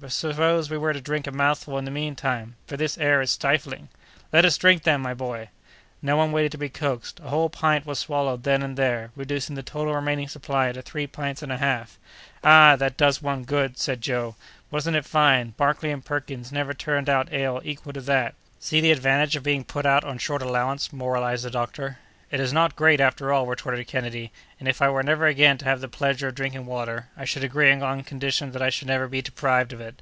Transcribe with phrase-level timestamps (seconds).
[0.00, 3.20] but suppose we were to drink a mouthful in the mean time, for this air
[3.20, 3.88] is stifling?"
[4.32, 5.48] "Let us drink then, my boy!"
[6.00, 7.20] No one waited to be coaxed.
[7.20, 11.06] A whole pint was swallowed then and there, reducing the total remaining supply to three
[11.06, 12.00] pints and a half.
[12.42, 12.74] "Ah!
[12.74, 14.34] that does one good!" said Joe;
[14.72, 15.50] "wasn't it fine?
[15.56, 19.62] Barclay and Perkins never turned out ale equal to that!" "See the advantage of being
[19.62, 21.98] put on short allowance!" moralized the doctor.
[22.32, 25.66] "It is not great, after all," retorted Kennedy; "and if I were never again to
[25.66, 29.06] have the pleasure of drinking water, I should agree on condition that I should never
[29.06, 30.00] be deprived of it."